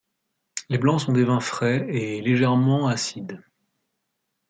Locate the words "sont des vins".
1.01-1.39